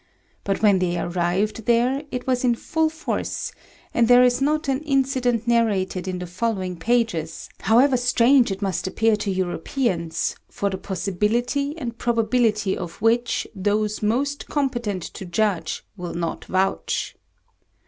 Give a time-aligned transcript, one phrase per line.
[0.43, 3.51] But when they arrived there it was in full force,
[3.93, 8.73] and there is not an incident narrated in the following pages, however strange it may
[8.87, 15.85] appear to Europeans, for the possibility and probability of which those most competent to judge
[15.95, 17.15] will not vouch.